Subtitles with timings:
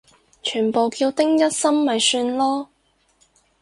[0.41, 2.67] 全部叫丁一心咪算囉